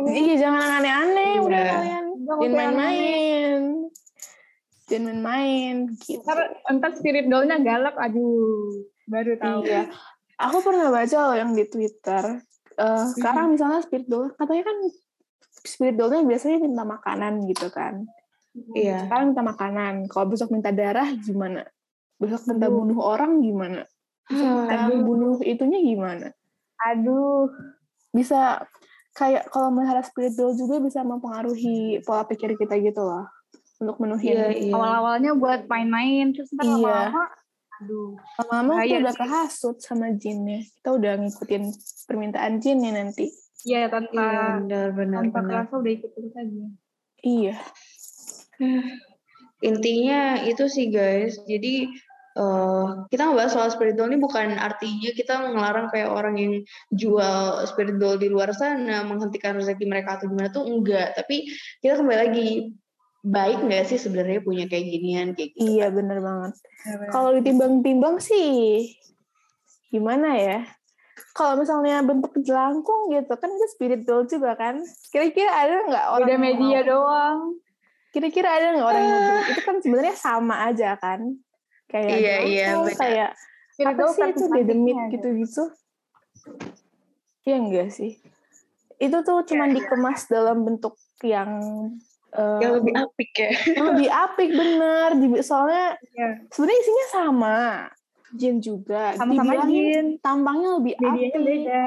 Iya, 0.08 0.34
jangan 0.38 0.68
aneh-aneh 0.78 1.32
udah 1.40 1.58
Iya. 1.58 1.72
kalian. 1.72 2.04
Jangan 2.22 2.38
Jangan 2.38 2.52
main-main. 2.54 3.62
dan 4.90 5.00
main-main 5.08 5.76
gitu. 6.04 6.20
Ntar, 6.20 6.38
ntar 6.68 6.90
spirit 7.00 7.24
doll-nya 7.24 7.56
galak, 7.64 7.96
aduh, 7.96 8.84
baru 9.08 9.40
tahu. 9.40 9.64
Iya. 9.64 9.88
Aku 10.36 10.60
pernah 10.60 10.92
baca 10.92 11.16
loh 11.32 11.36
yang 11.38 11.56
di 11.56 11.64
Twitter. 11.64 12.44
Uh, 12.76 13.04
sekarang 13.16 13.56
misalnya 13.56 13.80
spirit 13.84 14.04
doll, 14.08 14.32
katanya 14.36 14.68
kan 14.68 14.76
spirit 15.64 15.96
doll-nya 15.96 16.26
biasanya 16.26 16.60
minta 16.60 16.84
makanan 16.84 17.46
gitu 17.48 17.72
kan. 17.72 18.04
Iya. 18.76 19.08
Sekarang 19.08 19.32
minta 19.32 19.44
makanan. 19.44 19.94
Kalau 20.12 20.26
besok 20.28 20.52
minta 20.52 20.68
darah 20.74 21.08
gimana? 21.16 21.64
Besok 22.20 22.52
minta 22.52 22.68
bunuh 22.68 23.00
orang 23.00 23.40
gimana? 23.40 23.88
Besok 24.28 24.48
minta 24.68 24.76
bunuh 24.92 25.36
itunya 25.40 25.80
gimana? 25.80 26.28
Aduh, 26.82 27.48
Bisa 28.12 28.60
kayak 29.12 29.48
kalau 29.48 29.68
melihara 29.68 30.00
spirit 30.00 30.32
doll 30.34 30.52
juga 30.52 30.80
bisa 30.80 31.00
mempengaruhi 31.02 32.00
pola 32.02 32.24
pikir 32.24 32.56
kita 32.56 32.76
gitu 32.78 33.00
loh. 33.00 33.28
Untuk 33.76 33.98
menuhin 33.98 34.36
Iya, 34.38 34.48
iya. 34.54 34.72
awal-awalnya 34.72 35.32
buat 35.34 35.66
main-main, 35.66 36.30
terus 36.30 36.48
ntar 36.54 36.64
Iya. 36.64 36.74
lama-lama, 36.78 37.24
aduh. 37.76 38.10
lama-lama 38.38 38.72
kita 38.80 38.96
udah 39.02 39.16
kehasut 39.16 39.76
sama 39.78 40.06
jinnya. 40.14 40.62
Kita 40.78 40.94
udah 40.94 41.12
ngikutin 41.18 41.62
permintaan 42.06 42.62
jinnya 42.62 42.94
nanti. 42.94 43.26
Iya, 43.62 43.90
tanpa, 43.90 44.22
Iya, 44.22 44.42
benar 44.62 44.86
benar 44.94 45.18
tanpa 45.22 45.38
benar. 45.38 45.50
kerasa 45.66 45.74
udah 45.76 45.92
ikut 45.92 46.10
terus 46.14 46.34
aja. 46.34 46.64
Iya. 47.22 47.54
Intinya 49.62 50.20
itu 50.42 50.64
sih 50.66 50.90
guys. 50.90 51.38
Jadi 51.44 51.86
eh, 52.32 52.86
kita 53.08 53.28
ngebahas 53.28 53.52
soal 53.52 53.68
spirit 53.68 53.94
doll 53.94 54.08
ini 54.08 54.16
bukan 54.16 54.56
artinya 54.56 55.10
kita 55.12 55.52
ngelarang 55.52 55.92
kayak 55.92 56.08
orang 56.08 56.34
yang 56.36 56.52
jual 56.88 57.60
spirit 57.66 58.00
doll 58.00 58.16
di 58.16 58.32
luar 58.32 58.52
sana 58.52 59.04
menghentikan 59.04 59.56
rezeki 59.56 59.84
mereka 59.84 60.16
atau 60.16 60.32
gimana 60.32 60.48
tuh 60.48 60.64
enggak. 60.64 61.12
Tapi 61.12 61.48
kita 61.80 62.00
kembali 62.00 62.18
lagi 62.18 62.48
baik 63.22 63.62
nggak 63.62 63.86
sih 63.86 64.02
sebenarnya 64.02 64.42
punya 64.42 64.66
kayak 64.66 64.82
ginian 64.88 65.28
kayak 65.32 65.54
gitu. 65.54 65.78
Iya, 65.78 65.94
bener 65.94 66.18
banget. 66.18 66.52
Kalau 67.14 67.30
ditimbang-timbang 67.32 68.18
sih, 68.18 68.90
gimana 69.88 70.34
ya? 70.34 70.58
Kalau 71.32 71.60
misalnya 71.60 72.00
bentuk 72.02 72.32
jelangkung 72.40 73.12
gitu, 73.12 73.32
kan 73.36 73.48
itu 73.48 73.66
spirit 73.72 74.02
doll 74.04 74.24
juga 74.26 74.56
kan? 74.56 74.80
Kira-kira 75.12 75.52
ada 75.52 75.74
nggak 75.86 76.06
orang 76.08 76.26
Beda 76.28 76.34
yang 76.34 76.42
media 76.42 76.78
mau- 76.80 76.88
doang. 76.88 77.38
Kira-kira 78.12 78.48
ada 78.52 78.66
nggak 78.76 78.88
orang 78.88 79.04
yang 79.04 79.20
beli? 79.22 79.42
Itu 79.52 79.60
kan 79.64 79.76
sebenarnya 79.80 80.16
sama 80.16 80.54
aja 80.68 80.90
kan? 81.00 81.20
Kayak 81.92 82.08
Iya, 82.10 82.36
iya, 82.42 82.66
benar. 82.74 82.96
kayak 82.96 83.30
apa 83.84 84.04
sih 84.10 84.24
itu 84.26 84.44
dedemit 84.48 84.96
gitu-gitu? 85.10 85.64
Iya 87.42 87.56
enggak 87.58 87.88
sih? 87.90 88.16
Itu 88.96 89.20
tuh 89.20 89.44
cuman 89.44 89.70
dikemas 89.70 90.24
dalam 90.26 90.62
bentuk 90.62 90.94
yang 91.20 91.50
eh, 92.32 92.60
Yang 92.60 92.72
lebih 92.80 92.94
apik 92.96 93.30
ya. 93.34 93.50
lebih 93.82 94.08
apik 94.24 94.50
bener. 94.50 95.08
Di- 95.16 95.44
Soalnya 95.44 95.98
Iya. 96.08 96.28
sebenarnya 96.48 96.80
isinya 96.80 97.06
sama. 97.10 97.58
Jin 98.32 98.56
juga. 98.58 99.12
Sama-sama 99.12 99.68
jin. 99.68 100.16
tampangnya 100.18 100.80
lebih 100.80 100.92
Medianya 100.96 101.28
apik. 101.30 101.44
beda. 101.44 101.82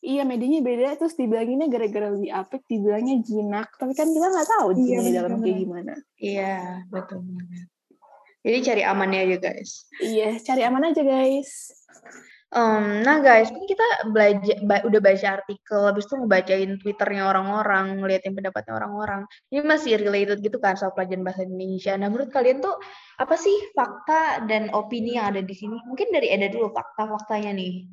Iya, 0.00 0.22
medianya 0.24 0.60
beda. 0.60 0.88
Terus 0.96 1.14
dibilanginnya 1.14 1.68
gara-gara 1.68 2.08
lebih 2.10 2.30
apik, 2.30 2.62
dibilangnya 2.66 3.16
jinak. 3.20 3.68
Tapi 3.76 3.92
kan 3.92 4.08
kita 4.08 4.26
nggak 4.26 4.48
tahu 4.50 4.66
Iya, 4.70 4.76
jinnya 4.76 5.00
di 5.00 5.12
dalam 5.14 5.32
kayak 5.38 5.56
gimana. 5.58 5.92
Iya, 6.18 6.54
betul 6.88 7.20
banget. 7.22 7.68
Jadi 8.40 8.58
cari 8.64 8.82
amannya 8.84 9.20
aja 9.28 9.36
guys. 9.36 9.84
Iya, 10.00 10.40
cari 10.40 10.62
aman 10.64 10.92
aja 10.92 11.02
guys. 11.04 11.76
Em, 12.50 13.06
nah 13.06 13.22
guys, 13.22 13.46
kan 13.46 13.62
kita 13.62 14.10
belajar 14.10 14.58
ba- 14.66 14.82
udah 14.82 14.98
baca 14.98 15.28
artikel, 15.38 15.86
habis 15.86 16.02
itu 16.10 16.18
ngebacain 16.18 16.82
Twitternya 16.82 17.30
orang-orang, 17.30 18.02
ngeliatin 18.02 18.34
pendapatnya 18.34 18.74
orang-orang. 18.74 19.22
Ini 19.54 19.62
masih 19.62 20.02
related 20.02 20.42
gitu 20.42 20.58
kan 20.58 20.74
soal 20.74 20.90
pelajaran 20.90 21.22
bahasa 21.22 21.46
Indonesia. 21.46 21.94
Nah, 21.94 22.10
menurut 22.10 22.34
kalian 22.34 22.58
tuh 22.58 22.74
apa 23.22 23.38
sih 23.38 23.54
fakta 23.70 24.50
dan 24.50 24.66
opini 24.74 25.14
yang 25.14 25.30
ada 25.30 25.46
di 25.46 25.54
sini? 25.54 25.78
Mungkin 25.86 26.10
dari 26.10 26.26
Eda 26.26 26.50
dulu 26.50 26.74
fakta-faktanya 26.74 27.54
nih. 27.54 27.86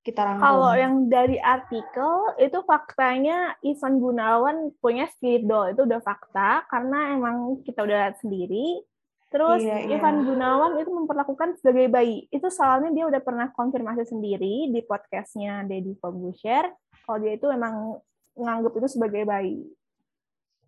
Kita 0.00 0.24
rangkum. 0.24 0.40
Kalau 0.40 0.72
yang 0.72 0.94
dari 1.12 1.36
artikel 1.36 2.32
itu 2.40 2.58
faktanya 2.64 3.60
Ivan 3.60 4.00
Gunawan 4.00 4.56
punya 4.80 5.04
spirit 5.12 5.44
doll 5.44 5.76
itu 5.76 5.84
udah 5.84 6.00
fakta 6.00 6.64
karena 6.72 7.12
emang 7.12 7.60
kita 7.60 7.84
udah 7.84 8.08
lihat 8.08 8.16
sendiri. 8.24 8.80
Terus 9.26 9.58
Iya, 9.58 9.90
iya. 9.90 9.98
Ivan 9.98 10.22
Gunawan 10.22 10.78
itu 10.78 10.90
memperlakukan 10.94 11.58
sebagai 11.58 11.90
bayi. 11.90 12.30
Itu 12.30 12.46
soalnya 12.46 12.94
dia 12.94 13.04
udah 13.10 13.18
pernah 13.18 13.50
konfirmasi 13.50 14.06
sendiri 14.06 14.70
di 14.70 14.80
podcastnya 14.86 15.66
Deddy 15.66 15.98
Corbuzier 15.98 16.70
kalau 17.02 17.18
dia 17.18 17.34
itu 17.34 17.46
emang 17.50 17.98
nganggap 18.38 18.72
itu 18.78 18.88
sebagai 18.90 19.26
bayi. 19.26 19.66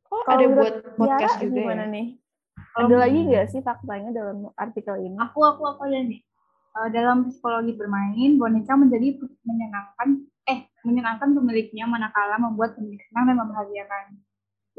Oh, 0.09 0.25
Kalau 0.25 0.41
ada 0.41 0.47
buat 0.57 0.75
podcast 0.97 1.37
Tiara 1.37 1.45
juga 1.45 1.55
gimana 1.61 1.85
ya? 1.85 1.93
nih? 1.93 2.07
Kalau 2.73 2.87
Ada 2.88 2.97
lagi 2.97 3.19
nggak 3.29 3.47
sih 3.53 3.61
faktanya 3.61 4.11
dalam 4.11 4.38
artikel 4.57 4.97
ini? 5.05 5.17
Aku, 5.21 5.38
aku, 5.45 5.62
aku 5.69 5.81
aja 5.87 6.00
nih. 6.00 6.21
Eh, 6.79 6.88
dalam 6.95 7.29
psikologi 7.29 7.75
bermain, 7.75 8.31
boneka 8.38 8.73
menjadi 8.79 9.19
menyenangkan, 9.45 10.09
eh, 10.49 10.71
menyenangkan 10.87 11.29
pemiliknya 11.35 11.85
manakala 11.91 12.38
membuat 12.38 12.79
pemilik 12.79 13.03
senang 13.11 13.35
dan 13.35 13.37
membahagiakan. 13.37 14.05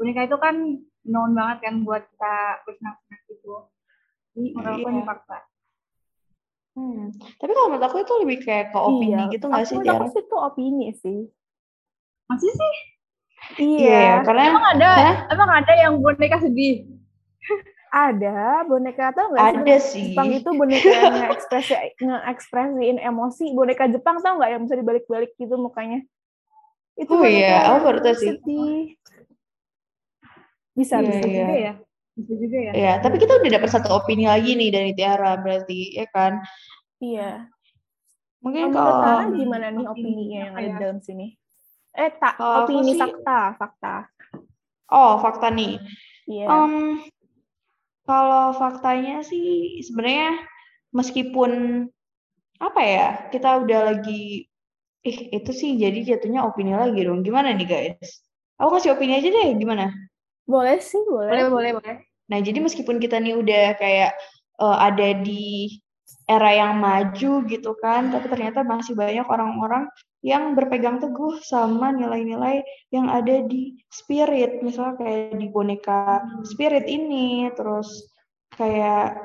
Boneka 0.00 0.20
itu 0.26 0.36
kan 0.40 0.56
known 1.06 1.32
banget 1.36 1.58
kan 1.68 1.74
buat 1.84 2.02
kita 2.08 2.34
bersenang-senang. 2.64 3.19
Jadi 4.40 4.56
menurut 4.56 4.80
aku 4.80 4.88
Iya. 4.88 5.04
fakta. 5.04 5.38
Hmm. 6.70 7.02
Tapi 7.36 7.50
kalau 7.52 7.68
menurut 7.68 7.86
aku 7.90 7.96
itu 8.00 8.14
lebih 8.24 8.38
kayak 8.46 8.66
ke 8.72 8.78
opini 8.78 9.12
Iya, 9.12 9.32
gitu 9.36 9.44
nggak 9.50 9.64
sih, 9.68 9.74
menurut 9.76 9.92
aku 10.00 10.06
sih 10.08 10.22
itu 10.24 10.36
opini 10.38 10.86
sih. 10.96 11.20
Masih 12.30 12.52
sih? 12.56 12.74
Iya, 13.58 13.90
ya, 13.98 14.14
karena 14.22 14.42
Emang 14.54 14.64
ada, 14.76 14.90
emang 15.32 15.50
ada 15.50 15.72
yang 15.74 15.92
boneka 15.98 16.38
sedih? 16.38 16.86
Ada 17.90 18.62
boneka 18.70 19.10
tau 19.10 19.34
nggak 19.34 19.48
ada 19.60 19.76
sih. 19.82 20.14
Jepang 20.14 20.30
itu 20.30 20.46
boneka 20.54 20.86
yang 20.86 21.14
nge-ekspresi 21.18 21.74
nge-ekspresiin 21.98 22.98
emosi. 23.02 23.44
Boneka 23.50 23.90
Jepang 23.90 24.22
tau 24.22 24.38
nggak 24.38 24.50
yang 24.54 24.62
bisa 24.62 24.78
dibalik-balik 24.78 25.34
gitu 25.34 25.58
mukanya? 25.58 26.06
Itu 26.94 27.10
Oh 27.18 27.26
iya, 27.26 27.66
aku 27.66 27.78
baru 27.82 27.98
tahu 27.98 28.14
sih. 28.14 28.28
sedih. 28.38 28.94
Bisa, 30.78 31.02
Iya, 31.02 31.08
bisa. 31.10 31.26
iya. 31.26 31.34
Juga 31.42 31.56
ya? 31.58 31.72
Bisa 32.20 32.34
juga 32.36 32.58
ya? 32.60 32.72
Iya, 32.76 32.92
tapi 33.00 33.16
kita 33.16 33.32
udah 33.40 33.50
dapat 33.56 33.70
satu 33.72 33.88
opini 33.96 34.28
lagi 34.28 34.52
nih 34.52 34.68
dari 34.68 34.90
Tiara 34.92 35.40
berarti, 35.40 35.96
ya 35.96 36.06
kan? 36.12 36.44
Iya. 37.00 37.48
Mungkin 38.44 38.62
Kalau 38.68 38.72
menurut 38.76 38.92
kalau 39.00 39.04
Tara 39.04 39.24
gimana 39.36 39.66
nih 39.72 39.84
opini 39.88 40.12
opininya 40.12 40.38
yang 40.44 40.54
ada 40.56 40.68
di 40.68 40.76
dalam 40.80 40.98
sini? 41.00 41.26
Eh, 41.96 42.10
tak 42.16 42.34
aku 42.38 42.60
opini 42.68 42.92
sih- 42.94 43.00
fakta, 43.00 43.40
fakta. 43.56 43.94
oh 44.90 45.12
fakta 45.18 45.48
nih, 45.50 45.80
Iya. 46.28 46.46
Em, 46.46 46.74
kalau 48.06 48.54
faktanya 48.54 49.22
sih 49.26 49.80
sebenarnya 49.86 50.44
meskipun 50.94 51.50
apa 52.60 52.80
ya 52.84 53.06
kita 53.32 53.64
udah 53.64 53.80
lagi, 53.94 54.44
ih 55.06 55.18
itu 55.32 55.50
sih 55.54 55.78
jadi 55.80 56.16
jatuhnya 56.16 56.44
opini 56.44 56.74
lagi 56.76 57.00
dong. 57.06 57.24
Gimana 57.24 57.50
nih 57.56 57.66
guys? 57.66 58.22
Aku 58.60 58.76
ngasih 58.76 58.92
opini 58.94 59.16
aja 59.16 59.28
deh, 59.32 59.56
gimana? 59.56 59.88
boleh 60.50 60.82
sih, 60.82 60.98
Boleh, 61.06 61.46
boleh. 61.46 61.46
boleh, 61.48 61.72
boleh. 61.78 61.96
Nah, 62.30 62.38
jadi 62.40 62.58
meskipun 62.62 63.02
kita 63.02 63.18
nih 63.18 63.34
udah 63.36 63.64
kayak 63.76 64.10
eh, 64.62 64.78
ada 64.88 65.08
di 65.26 65.76
era 66.30 66.50
yang 66.54 66.78
maju 66.78 67.32
gitu 67.46 67.70
kan, 67.82 68.10
tapi 68.14 68.26
ternyata 68.30 68.62
masih 68.62 68.94
banyak 68.94 69.26
orang-orang 69.26 69.90
yang 70.22 70.52
berpegang 70.54 71.00
teguh 71.02 71.40
sama 71.42 71.90
nilai-nilai 71.90 72.62
yang 72.94 73.08
ada 73.10 73.40
di 73.46 73.74
spirit, 73.90 74.60
misalnya 74.62 74.94
kayak 75.00 75.38
di 75.40 75.46
boneka 75.50 76.22
spirit 76.46 76.86
ini, 76.86 77.50
terus 77.58 77.88
kayak 78.54 79.16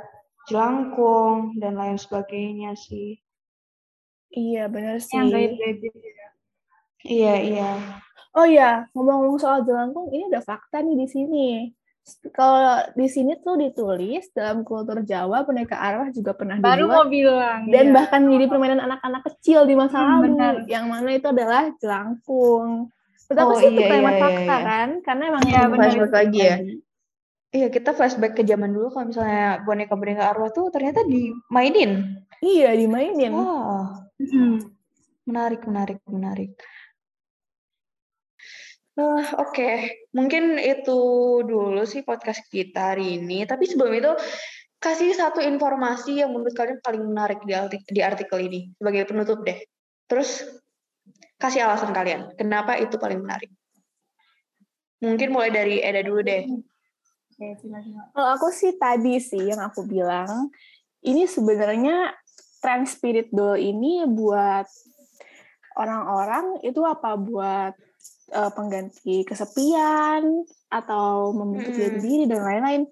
jelangkung 0.50 1.58
dan 1.62 1.78
lain 1.78 1.98
sebagainya 2.00 2.74
sih. 2.78 3.18
Iya, 4.34 4.68
benar 4.72 4.98
sih. 5.04 5.18
Yang. 5.20 5.32
Iya, 7.06 7.34
iya. 7.44 7.70
Oh 8.36 8.48
ya, 8.48 8.90
ngomong-ngomong 8.94 9.40
soal 9.40 9.64
jelangkung, 9.68 10.12
ini 10.12 10.28
ada 10.32 10.42
fakta 10.44 10.84
nih 10.84 10.96
di 11.02 11.08
sini. 11.08 11.48
Kalau 12.30 12.86
di 12.94 13.10
sini 13.10 13.34
tuh 13.42 13.58
ditulis 13.58 14.30
dalam 14.30 14.62
kultur 14.62 15.02
Jawa 15.02 15.42
boneka 15.42 15.74
arwah 15.74 16.14
juga 16.14 16.38
pernah 16.38 16.62
Baru 16.62 16.86
dibuat 16.86 16.98
mau 17.02 17.06
bilang. 17.10 17.66
dan 17.66 17.86
iya. 17.90 17.94
bahkan 17.98 18.22
menjadi 18.22 18.46
permainan 18.46 18.82
anak-anak 18.86 19.22
kecil 19.26 19.66
di 19.66 19.74
masa 19.74 19.98
Hmm, 19.98 20.06
lalu, 20.06 20.22
benar. 20.30 20.54
yang 20.70 20.86
mana 20.86 21.10
itu 21.12 21.26
adalah 21.26 21.74
jelangkung. 21.82 22.94
Aku 23.26 23.42
Oh, 23.42 23.58
sih 23.58 23.74
itu 23.74 23.82
iya, 23.82 23.90
kalimat 23.90 24.14
iya, 24.14 24.22
fakta 24.22 24.38
iya, 24.38 24.46
iya. 24.46 24.62
kan, 24.70 24.90
karena 25.02 25.24
emang 25.34 25.44
itu 25.44 25.58
benar. 25.58 25.74
Flashback 25.82 26.14
lagi 26.14 26.40
ya. 26.40 26.58
Iya, 27.50 27.68
kita 27.74 27.90
flashback 27.98 28.34
ke 28.38 28.44
zaman 28.46 28.70
dulu 28.70 28.88
kalau 28.94 29.06
misalnya 29.10 29.66
boneka-boneka 29.66 30.24
arwah 30.30 30.54
tuh 30.54 30.70
ternyata 30.70 31.02
dimainin. 31.02 32.22
Iya, 32.38 32.70
dimainin. 32.78 33.34
Wah. 33.34 34.06
Mm-mm. 34.22 34.62
Menarik, 35.26 35.66
menarik, 35.66 35.98
menarik. 36.06 36.54
Nah, 38.96 39.28
oke. 39.44 39.70
Mungkin 40.16 40.56
itu 40.56 41.00
dulu 41.44 41.84
sih 41.84 42.02
podcast 42.08 42.48
kita 42.48 42.96
hari 42.96 43.20
ini. 43.20 43.44
Tapi 43.44 43.68
sebelum 43.68 43.92
itu, 43.92 44.12
kasih 44.80 45.12
satu 45.12 45.44
informasi 45.44 46.24
yang 46.24 46.32
menurut 46.32 46.56
kalian 46.56 46.80
paling 46.80 47.04
menarik 47.04 47.44
di, 47.44 47.52
arti- 47.52 47.88
di 47.92 48.00
artikel 48.00 48.40
ini. 48.40 48.72
Sebagai 48.80 49.04
penutup 49.12 49.44
deh. 49.44 49.60
Terus, 50.08 50.48
kasih 51.36 51.68
alasan 51.68 51.92
kalian. 51.92 52.32
Kenapa 52.40 52.80
itu 52.80 52.96
paling 52.96 53.20
menarik. 53.20 53.52
Mungkin 55.04 55.30
mulai 55.36 55.52
dari 55.52 55.84
Eda 55.84 56.00
dulu 56.00 56.24
deh. 56.24 56.48
Oke, 57.36 57.48
cuma-cuma. 57.60 58.08
Kalau 58.16 58.30
aku 58.40 58.48
sih 58.56 58.80
tadi 58.80 59.20
sih 59.20 59.44
yang 59.52 59.60
aku 59.60 59.84
bilang, 59.84 60.48
ini 61.04 61.28
sebenarnya 61.28 62.16
tren 62.64 62.88
spirit 62.88 63.28
doll 63.30 63.60
ini 63.60 64.08
buat 64.08 64.66
orang-orang 65.76 66.64
itu 66.64 66.80
apa 66.88 67.20
buat 67.20 67.76
uh, 68.32 68.50
pengganti 68.50 69.22
kesepian 69.22 70.46
atau 70.70 71.30
membentuk 71.32 71.72
Hmm. 71.72 71.80
diri 71.82 71.98
diri 72.00 72.24
dan 72.26 72.42
lain-lain. 72.42 72.84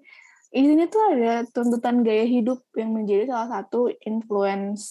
Di 0.48 0.62
sini 0.62 0.86
tuh 0.86 1.02
ada 1.10 1.42
tuntutan 1.50 2.06
gaya 2.06 2.22
hidup 2.22 2.62
yang 2.74 2.94
menjadi 2.94 3.26
salah 3.26 3.48
satu 3.50 3.90
influence 4.04 4.82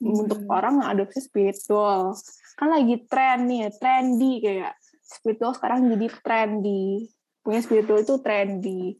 untuk 0.00 0.40
Hmm. 0.40 0.50
orang 0.50 0.74
yang 0.80 0.88
adopsi 0.94 1.20
spiritual. 1.20 2.16
Kan 2.54 2.72
lagi 2.72 3.04
tren 3.04 3.44
nih, 3.44 3.68
trendy 3.76 4.40
kayak 4.40 4.72
spiritual 5.02 5.52
sekarang 5.52 5.90
jadi 5.90 6.06
trendy. 6.22 7.08
Punya 7.40 7.60
spiritual 7.60 8.00
itu 8.00 8.16
trendy. 8.20 8.96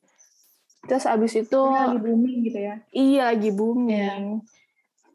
Terus 0.84 1.08
abis 1.08 1.32
itu 1.34 1.56
Ini 1.56 1.80
lagi 1.80 1.98
booming 1.98 2.38
gitu 2.44 2.58
ya. 2.60 2.74
iya 2.92 3.22
lagi 3.32 3.48
booming. 3.48 4.44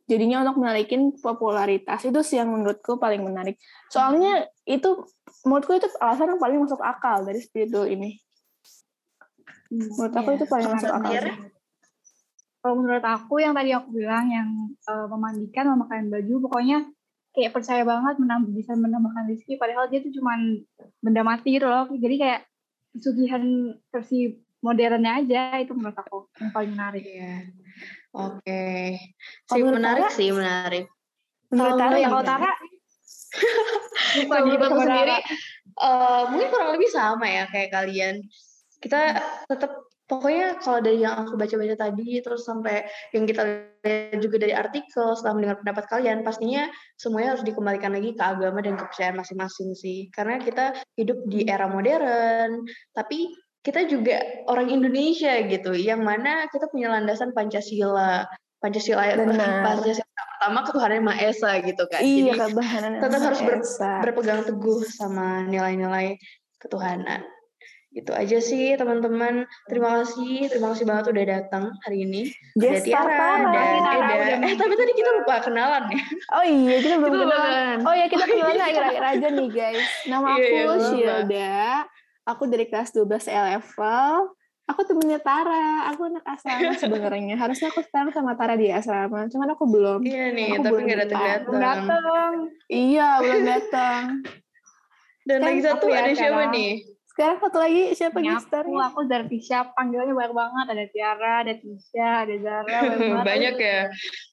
Jadinya 0.10 0.42
untuk 0.42 0.66
menarikin 0.66 1.13
popularitas 1.22 2.01
itu 2.01 2.20
sih 2.25 2.42
yang 2.42 2.50
menurutku 2.50 2.98
paling 2.98 3.22
menarik. 3.22 3.62
Soalnya 3.94 4.50
itu 4.66 5.06
menurutku 5.46 5.78
itu 5.78 5.86
alasan 6.01 6.34
yang 6.34 6.42
paling 6.42 6.58
masuk 6.66 6.82
akal 6.82 7.22
dari 7.22 7.38
spiritual 7.38 7.86
ini. 7.86 8.18
Menurut 9.70 10.13
aku 10.18 10.34
Iya. 10.34 10.38
itu 10.42 10.46
paling 10.50 10.68
masuk 10.74 10.89
akal. 10.89 11.13
Sih. 11.13 11.36
Kalau 12.60 12.75
menurut 12.75 13.06
aku 13.06 13.34
yang 13.39 13.54
tadi 13.54 13.70
aku 13.72 13.94
bilang 13.94 14.25
yang 14.34 14.50
eh, 14.74 15.06
memandikan, 15.08 15.70
memakaian 15.78 16.10
baju, 16.10 16.34
pokoknya 16.50 16.78
kayak 17.38 17.54
percaya 17.54 17.86
banget 17.86 18.18
menambah 18.18 18.51
bisa 18.51 18.74
menambahkan 18.74 19.30
rezeki 19.30 19.62
padahal 19.62 19.86
dia 19.88 20.01
tuh 20.01 20.10
cuman 20.10 20.66
benda 21.00 21.22
mati 21.22 21.56
gitu 21.56 21.70
loh. 21.70 21.86
Jadi 21.94 22.16
kayak 22.18 22.42
pesugihan 22.98 23.44
versi 23.94 24.34
modernnya 24.60 25.24
aja 25.24 25.62
itu 25.62 25.72
menurut 25.78 25.96
aku 25.96 26.28
yang 26.42 26.51
paling 26.51 26.72
menarik. 26.74 27.06
Iya. 27.06 27.54
Oke. 28.13 28.98
Sih 29.46 29.62
menurut 29.62 29.82
menarik 29.82 30.06
Tara? 30.10 30.18
sih, 30.18 30.30
menarik. 30.34 30.86
Menurut 31.54 31.78
Tara 31.78 31.98
yang? 31.98 32.13
Tara 32.25 32.51
menurut 34.25 34.58
aku 34.58 34.82
sendiri, 34.82 35.18
eh, 35.78 36.22
mungkin 36.34 36.48
kurang 36.50 36.74
lebih 36.74 36.89
sama 36.89 37.30
ya 37.30 37.46
kayak 37.46 37.70
kalian. 37.70 38.25
Kita 38.82 39.22
tetap 39.46 39.86
pokoknya 40.10 40.58
kalau 40.58 40.82
dari 40.82 41.06
yang 41.06 41.13
aku 41.13 41.38
baca-baca 41.38 41.78
tadi 41.78 42.18
terus 42.25 42.42
sampai 42.42 42.89
yang 43.13 43.30
kita 43.30 43.70
lihat 43.86 44.18
juga 44.18 44.42
dari 44.42 44.54
artikel 44.58 45.13
setelah 45.13 45.38
mendengar 45.38 45.62
pendapat 45.62 45.86
kalian 45.86 46.25
pastinya 46.25 46.66
semuanya 46.98 47.38
harus 47.38 47.46
dikembalikan 47.46 47.94
lagi 47.94 48.18
ke 48.18 48.24
agama 48.25 48.60
dan 48.66 48.74
kepercayaan 48.74 49.22
masing-masing 49.22 49.78
sih 49.78 50.10
karena 50.10 50.42
kita 50.42 50.74
hidup 50.98 51.22
di 51.30 51.46
era 51.46 51.70
modern 51.70 52.66
tapi 52.98 53.30
kita 53.60 53.86
juga 53.86 54.18
orang 54.46 54.70
Indonesia 54.70 55.36
gitu 55.44 55.72
yang 55.74 56.00
mana 56.00 56.48
kita 56.48 56.68
punya 56.68 56.89
landasan 56.89 57.32
Pancasila 57.32 58.24
Pancasila 58.58 59.04
Benar. 59.13 59.63
Pancasila 59.68 60.08
pertama 60.39 60.60
ketuhanan 60.63 60.96
yang 60.96 61.06
Maha 61.06 61.22
Esa 61.25 61.51
gitu 61.60 61.84
kan 61.86 62.00
Iya, 62.00 62.34
jadi 62.34 62.56
yang 62.56 62.96
tetap 62.98 63.22
harus 63.22 63.42
ber- 63.42 63.66
berpegang 64.01 64.42
teguh 64.44 64.80
sama 64.86 65.44
nilai-nilai 65.44 66.16
ketuhanan. 66.58 67.24
Itu 67.89 68.13
aja 68.13 68.38
sih 68.38 68.78
teman-teman. 68.78 69.44
Terima 69.66 70.00
kasih, 70.00 70.46
terima 70.48 70.72
kasih 70.72 70.86
banget 70.86 71.06
udah 71.10 71.25
datang 71.25 71.63
hari 71.82 72.06
ini. 72.06 72.22
Ada 72.54 72.80
Tiara, 72.80 73.01
Tara. 73.10 73.50
ada 73.50 73.62
Tara 73.82 74.08
Eda. 74.13 74.36
Eh 74.39 74.56
tapi 74.56 74.74
tadi 74.75 74.92
kita 74.94 75.10
lupa 75.12 75.36
kenalan 75.42 75.84
ya. 75.89 76.04
Oh 76.30 76.46
iya, 76.46 76.75
kita 76.78 76.96
belum 76.96 77.10
Kita 77.10 77.25
kenalan. 77.25 77.42
kenalan. 77.42 77.78
Oh 77.84 77.94
iya, 77.94 78.06
kita 78.08 78.24
kenalan 78.24 78.56
akhir-akhir 78.62 79.04
aja 79.10 79.28
nih, 79.34 79.50
guys. 79.50 79.89
Nama 80.06 80.22
Iya, 80.24 80.36
aku 80.38 80.46
iya, 80.46 80.63
lupa. 80.63 80.86
Shilda. 80.86 81.58
Aku 82.30 82.46
dari 82.46 82.66
kelas 82.66 82.94
12 82.94 83.10
L 83.28 83.46
level. 83.50 84.14
Aku 84.66 84.86
temennya 84.86 85.18
Tara. 85.18 85.90
Aku 85.90 86.06
anak 86.06 86.22
asrama 86.24 86.78
sebenarnya. 86.78 87.34
Harusnya 87.36 87.68
aku 87.68 87.82
sekarang 87.82 88.13
sama 88.13 88.34
Tara 88.34 88.54
di 88.54 88.70
asrama, 88.70 89.26
cuman 89.26 89.50
aku 89.50 89.65
belum. 89.65 90.00
Iya 90.00 90.30
nih, 90.30 90.50
Aku 90.52 90.62
tapi 90.62 90.72
belum 90.72 90.86
nggak 90.86 90.98
belum 91.00 91.10
datang-datang. 91.10 91.58
datang. 91.89 92.32
Iya, 92.68 93.08
belum 93.20 93.42
datang. 93.44 94.02
Dan 95.22 95.38
Kan 95.38 95.48
lagi 95.48 95.62
satu 95.63 95.86
ya 95.86 95.98
ada 96.00 96.12
siapa 96.12 96.22
sekarang. 96.38 96.52
nih? 96.52 96.74
Sekarang 97.10 97.38
satu 97.39 97.58
lagi 97.60 97.82
siapa 97.92 98.18
gestarnya? 98.18 98.70
aku, 98.70 98.78
aku 98.80 99.00
dari 99.04 99.26
Tisha, 99.28 99.60
panggilannya 99.68 100.13
banyak 100.13 100.34
banget. 100.34 100.65
Ada 100.68 100.86
Tiara, 100.88 101.34
ada 101.44 101.54
Tisha, 101.56 102.10
ada 102.24 102.36
Zara, 102.38 102.78
banyak. 102.86 103.26
Banyak 103.28 103.56
ya. 103.58 103.82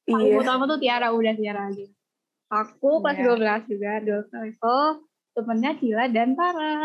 Iya. 0.07 0.35
utama 0.37 0.63
tuh 0.67 0.79
Tiara, 0.79 1.09
udah 1.11 1.35
Tiara 1.35 1.63
aja. 1.67 1.87
Aku 2.47 3.01
kelas 3.01 3.17
Iya. 3.17 3.25
12 3.27 3.63
juga, 3.67 3.93
12 3.99 4.31
level, 4.31 4.81
temennya 5.33 5.73
Cila 5.75 6.05
dan 6.07 6.29
Tara. 6.33 6.77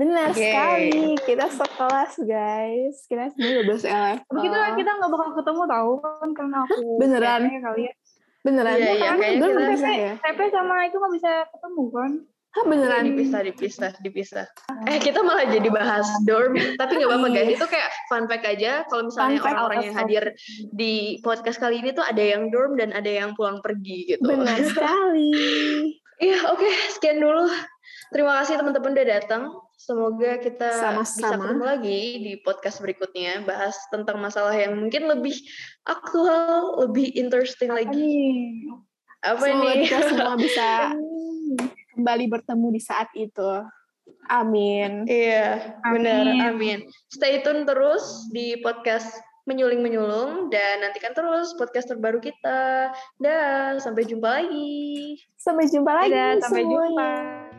Benar 0.00 0.28
Yeay. 0.30 0.40
sekali. 0.40 1.02
Kita 1.20 1.46
sekelas, 1.46 2.12
guys. 2.24 2.96
Kita 3.04 3.28
semua 3.28 3.60
12 3.60 3.84
L 3.84 4.00
level. 4.00 4.24
Tapi 4.24 4.38
kita 4.40 4.56
kita 4.74 4.90
nggak 4.96 5.10
bakal 5.12 5.28
ketemu 5.36 5.62
tahu 5.68 5.90
kan 6.00 6.28
karena 6.32 6.56
aku 6.64 6.80
Beneran? 7.02 7.40
TP 7.44 7.56
kali 7.60 7.82
ya. 7.84 7.94
Beneran? 8.40 8.74
Iya, 8.74 8.90
iya, 8.90 9.04
Kan 9.06 9.16
kayaknya 9.20 9.46
kita- 9.46 9.70
bisa 9.70 9.88
ya? 9.92 10.12
TP 10.16 10.38
sama 10.48 10.74
itu 10.88 10.96
nggak 10.96 11.14
bisa 11.14 11.30
ketemu 11.46 11.84
kan? 11.92 12.12
Hah, 12.50 12.64
beneran? 12.66 13.06
Dipisah, 13.06 13.40
dipisah, 13.46 13.92
dipisah. 14.02 14.46
Eh 14.82 14.98
kita 14.98 15.22
malah 15.22 15.46
jadi 15.46 15.70
bahas 15.70 16.02
dorm, 16.26 16.58
tapi 16.74 16.98
nggak 16.98 17.06
apa-apa 17.06 17.28
guys. 17.30 17.54
Itu 17.54 17.62
kayak 17.62 17.88
fun 18.10 18.26
fact 18.26 18.42
aja. 18.42 18.82
Kalau 18.90 19.06
misalnya 19.06 19.38
orang-orang 19.38 19.80
yang 19.86 19.94
hadir 19.94 20.34
di 20.74 20.94
podcast 21.22 21.62
kali 21.62 21.78
ini 21.78 21.94
tuh 21.94 22.02
ada 22.02 22.18
yang 22.18 22.50
dorm 22.50 22.74
dan 22.74 22.90
ada 22.90 23.06
yang 23.06 23.38
pulang 23.38 23.62
pergi 23.62 24.10
gitu. 24.10 24.26
Benar 24.26 24.58
sekali. 24.74 25.30
Iya, 26.18 26.50
oke, 26.50 26.66
sekian 26.90 27.22
dulu. 27.22 27.46
Terima 28.10 28.42
kasih 28.42 28.58
teman-teman 28.58 28.98
udah 28.98 29.06
datang. 29.06 29.42
Semoga 29.80 30.36
kita 30.36 30.68
bisa 30.76 30.92
Sama-sama. 30.92 31.40
ketemu 31.40 31.64
lagi 31.64 32.00
di 32.20 32.32
podcast 32.44 32.84
berikutnya, 32.84 33.40
bahas 33.48 33.72
tentang 33.88 34.20
masalah 34.20 34.52
yang 34.52 34.76
mungkin 34.76 35.08
lebih 35.08 35.32
aktual, 35.88 36.84
lebih 36.84 37.08
interesting 37.16 37.72
lagi. 37.72 37.96
Nih. 37.96 38.68
Apa 39.24 39.40
Semoga 39.40 39.72
ini? 39.72 39.88
kita 39.88 40.00
semua 40.12 40.34
bisa 40.36 40.68
kembali 41.96 42.24
bertemu 42.28 42.66
di 42.76 42.80
saat 42.84 43.08
itu. 43.16 43.50
Amin. 44.28 45.08
Iya, 45.08 45.80
benar. 45.80 46.28
Amin. 46.28 46.40
Amin. 46.44 46.78
Stay 47.08 47.40
tune 47.40 47.64
terus 47.64 48.28
di 48.36 48.60
podcast 48.60 49.08
Menyuling 49.48 49.80
Menyulung 49.80 50.52
dan 50.52 50.84
nantikan 50.84 51.16
terus 51.16 51.56
podcast 51.56 51.88
terbaru 51.88 52.20
kita. 52.20 52.92
Dan 53.16 53.80
sampai 53.80 54.04
jumpa 54.04 54.44
lagi. 54.44 55.16
Sampai 55.40 55.72
jumpa 55.72 56.04
lagi 56.04 56.12
Dadah, 56.12 56.44
sampai 56.44 56.62
semuanya. 56.68 56.84
jumpa. 56.84 57.49